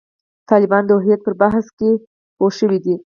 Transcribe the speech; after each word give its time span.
طالبان 0.49 0.83
د 0.87 0.91
هویت 1.01 1.21
پر 1.23 1.33
بحث 1.41 1.65
کې 1.77 1.91
پوه 2.37 2.51
شوي 2.59 2.79
دي. 2.85 2.95